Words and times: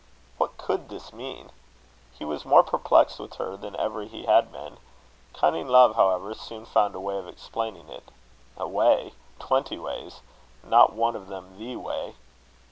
What 0.39 0.57
could 0.57 0.89
this 0.89 1.13
mean? 1.13 1.51
He 2.11 2.25
was 2.25 2.43
more 2.43 2.63
perplexed 2.63 3.19
with 3.19 3.35
her 3.35 3.55
than 3.55 3.75
ever 3.75 4.01
he 4.01 4.23
had 4.23 4.51
been. 4.51 4.77
Cunning 5.35 5.67
love, 5.67 5.95
however, 5.95 6.33
soon 6.33 6.65
found 6.65 6.95
a 6.95 6.99
way 6.99 7.19
of 7.19 7.27
explaining 7.27 7.87
it 7.87 8.09
A 8.57 8.67
way? 8.67 9.13
Twenty 9.37 9.77
ways 9.77 10.21
not 10.63 10.93
one 10.93 11.15
of 11.15 11.27
them 11.27 11.59
the 11.59 11.75
way. 11.75 12.15